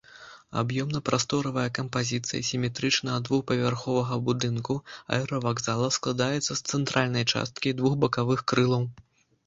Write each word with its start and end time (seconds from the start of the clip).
Аб'ёмна-прасторавая 0.59 1.65
кампазіцыя 1.79 2.41
сіметрычнага 2.49 3.19
двухпавярховага 3.29 4.19
будынку 4.31 4.79
аэравакзала 5.21 5.93
складаецца 6.01 6.45
з 6.55 6.61
цэнтральнай 6.69 7.23
часткі 7.33 7.67
і 7.75 7.79
двух 7.81 7.93
бакавых 8.05 8.39
крылаў. 8.53 8.83